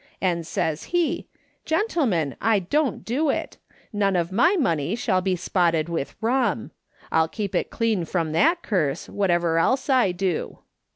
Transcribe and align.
And 0.19 0.47
says 0.47 0.85
he,' 0.85 1.27
Gentlemen, 1.71 2.35
I 2.41 2.57
d(m't 2.59 3.05
do 3.05 3.29
it; 3.29 3.57
none 3.93 4.15
of 4.15 4.31
my 4.31 4.55
money 4.55 4.95
shall 4.95 5.21
be 5.21 5.35
spotted 5.35 5.89
with 5.89 6.15
rum. 6.21 6.71
I'll 7.11 7.27
keep 7.27 7.53
it 7.53 7.69
clean 7.69 8.05
from 8.05 8.31
that 8.31 8.63
curse, 8.63 9.07
whatever 9.07 9.59
else 9.59 9.91
I 9.91 10.11
do.' 10.11 10.57